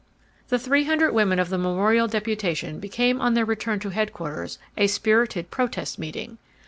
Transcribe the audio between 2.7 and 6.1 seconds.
became on their return to headquarters a spirited protest